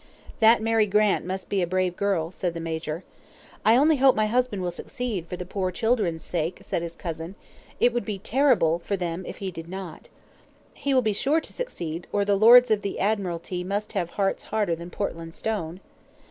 "That 0.39 0.63
Mary 0.63 0.87
Grant 0.87 1.27
must 1.27 1.47
be 1.47 1.61
a 1.61 1.67
brave 1.67 1.95
girl," 1.95 2.31
said 2.31 2.55
the 2.55 2.59
Major. 2.59 3.03
"I 3.63 3.75
only 3.77 3.97
hope 3.97 4.15
my 4.15 4.25
husband 4.25 4.63
will 4.63 4.71
succeed, 4.71 5.27
for 5.27 5.37
the 5.37 5.45
poor 5.45 5.69
children's 5.69 6.23
sake," 6.23 6.57
said 6.63 6.81
his 6.81 6.95
cousin. 6.95 7.35
"It 7.79 7.93
would 7.93 8.03
be 8.03 8.17
terrible 8.17 8.79
for 8.79 8.97
them 8.97 9.23
if 9.27 9.37
he 9.37 9.51
did 9.51 9.69
not." 9.69 10.09
"He 10.73 10.91
will 10.95 11.03
be 11.03 11.13
sure 11.13 11.39
to 11.41 11.53
succeed, 11.53 12.07
or 12.11 12.25
the 12.25 12.35
Lords 12.35 12.71
of 12.71 12.81
the 12.81 12.99
Admiralty 12.99 13.63
must 13.63 13.93
have 13.93 14.09
hearts 14.09 14.45
harder 14.45 14.75
than 14.75 14.89
Portland 14.89 15.35
stone." 15.35 15.79